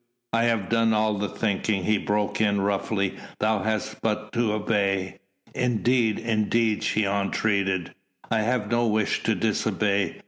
"I 0.33 0.45
have 0.45 0.67
done 0.67 0.93
all 0.93 1.19
the 1.19 1.29
thinking," 1.29 1.83
he 1.83 1.99
broke 1.99 2.41
in 2.41 2.59
roughly, 2.61 3.17
"thou 3.39 3.61
hast 3.61 4.01
but 4.01 4.31
to 4.33 4.51
obey." 4.53 5.19
"Indeed, 5.53 6.17
indeed," 6.17 6.81
she 6.83 7.05
entreated, 7.05 7.93
"I 8.31 8.39
have 8.41 8.71
no 8.71 8.87
wish 8.87 9.21
to 9.21 9.35
disobey 9.35 10.15